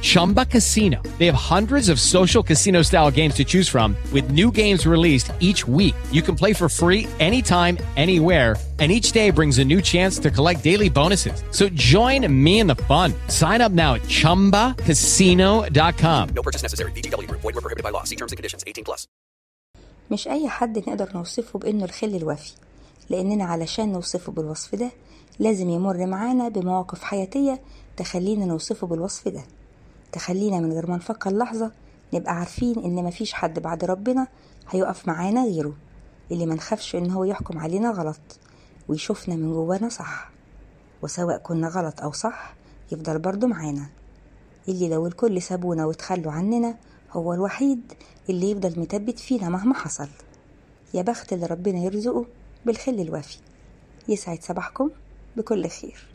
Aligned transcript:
Chumba 0.00 0.46
Casino. 0.46 1.02
They 1.18 1.26
have 1.26 1.34
hundreds 1.34 1.88
of 1.88 1.98
social 2.00 2.42
casino 2.42 2.82
style 2.82 3.10
games 3.10 3.34
to 3.34 3.44
choose 3.44 3.68
from, 3.68 3.94
with 4.12 4.30
new 4.30 4.50
games 4.50 4.86
released 4.86 5.30
each 5.40 5.68
week. 5.68 5.94
You 6.10 6.22
can 6.22 6.34
play 6.34 6.54
for 6.54 6.68
free 6.70 7.06
anytime, 7.20 7.76
anywhere, 7.96 8.56
and 8.78 8.90
each 8.90 9.12
day 9.12 9.30
brings 9.30 9.58
a 9.58 9.64
new 9.64 9.82
chance 9.82 10.18
to 10.20 10.30
collect 10.30 10.64
daily 10.64 10.88
bonuses. 10.88 11.44
So 11.50 11.68
join 11.68 12.26
me 12.44 12.60
in 12.60 12.66
the 12.66 12.76
fun. 12.88 13.12
Sign 13.28 13.60
up 13.60 13.72
now 13.72 13.94
at 13.96 14.02
chumbacasino.com. 14.02 16.28
No 16.34 16.42
purchase 16.42 16.62
necessary. 16.62 16.92
VGW. 16.92 17.30
Void 17.30 17.54
were 17.54 17.60
prohibited 17.60 17.84
by 17.84 17.90
law. 17.90 18.04
See 18.04 18.16
terms 18.16 18.32
and 18.32 18.38
conditions 18.38 18.64
18 18.66 18.84
plus. 18.84 19.06
مش 20.10 20.28
أي 20.28 20.48
حد 20.48 20.78
نقدر 20.78 21.08
نوصفه 21.14 21.58
بإنه 21.58 21.84
الخل 21.84 22.16
الوفي، 22.16 22.52
لأننا 23.10 23.44
علشان 23.44 23.92
نوصفه 23.92 24.32
بالوصف 24.32 24.74
ده 24.74 24.90
لازم 25.38 25.70
يمر 25.70 26.06
معانا 26.06 26.48
بمواقف 26.48 27.02
حياتية 27.02 27.60
تخلينا 27.96 28.44
نوصفه 28.44 28.86
بالوصف 28.86 29.28
ده. 29.28 29.42
تخلينا 30.12 30.60
من 30.60 30.72
غير 30.72 30.90
ما 30.90 30.96
نفكر 30.96 31.30
لحظة 31.36 31.72
نبقى 32.14 32.32
عارفين 32.36 32.78
إن 32.78 33.04
مفيش 33.04 33.32
حد 33.32 33.58
بعد 33.58 33.84
ربنا 33.84 34.26
هيقف 34.70 35.08
معانا 35.08 35.44
غيره 35.44 35.76
اللي 36.30 36.46
منخافش 36.46 36.96
إن 36.96 37.10
هو 37.10 37.24
يحكم 37.24 37.58
علينا 37.58 37.90
غلط 37.90 38.20
ويشوفنا 38.88 39.36
من 39.36 39.52
جوانا 39.52 39.88
صح 39.88 40.30
وسواء 41.02 41.38
كنا 41.38 41.68
غلط 41.68 42.00
أو 42.00 42.12
صح 42.12 42.54
يفضل 42.92 43.18
برضو 43.18 43.46
معانا. 43.46 43.86
اللي 44.68 44.88
لو 44.88 45.06
الكل 45.06 45.42
سابونا 45.42 45.86
وتخلوا 45.86 46.32
عننا 46.32 46.74
هو 47.12 47.34
الوحيد 47.34 47.92
اللي 48.30 48.50
يفضل 48.50 48.80
مثبت 48.80 49.18
فينا 49.18 49.48
مهما 49.48 49.74
حصل. 49.74 50.08
يا 50.94 51.02
بخت 51.02 51.32
اللي 51.32 51.46
ربنا 51.46 51.78
يرزقه 51.78 52.26
بالخل 52.66 53.00
الوافي 53.00 53.38
يسعد 54.08 54.42
صباحكم 54.42 54.90
بكل 55.36 55.68
خير. 55.68 56.06